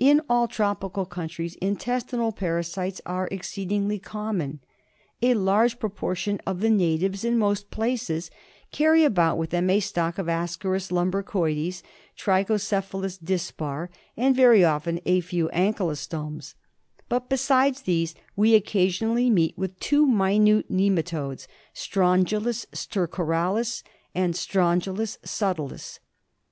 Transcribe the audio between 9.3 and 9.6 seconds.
with